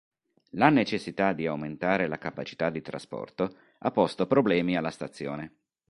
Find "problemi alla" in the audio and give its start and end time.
4.25-4.89